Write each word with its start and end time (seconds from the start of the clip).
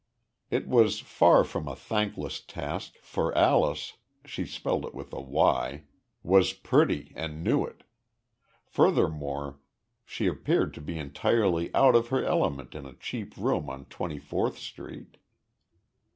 It 0.49 0.67
was 0.67 0.99
far 0.99 1.43
from 1.43 1.67
a 1.67 1.75
thankless 1.75 2.39
task, 2.41 2.95
for 3.03 3.31
Alyce 3.37 3.97
she 4.25 4.47
spelled 4.47 4.83
it 4.83 4.95
with 4.95 5.13
a 5.13 5.21
"y" 5.21 5.83
was 6.23 6.53
pretty 6.53 7.13
and 7.15 7.43
knew 7.43 7.63
it. 7.67 7.83
Furthermore, 8.65 9.59
she 10.03 10.25
appeared 10.25 10.73
to 10.73 10.81
be 10.81 10.97
entirely 10.97 11.69
out 11.75 11.93
of 11.93 12.07
her 12.07 12.25
element 12.25 12.73
in 12.73 12.87
a 12.87 12.95
cheap 12.95 13.37
room 13.37 13.69
on 13.69 13.85
Twenty 13.91 14.17
fourth 14.17 14.57
Street. 14.57 15.17